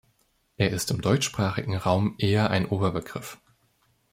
[0.57, 3.37] Er ist im deutschsprachigen Raum eher ein Oberbegriff.